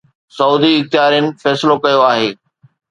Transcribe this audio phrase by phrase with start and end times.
[0.37, 2.27] سعودي اختيارين فيصلو ڪيو آهي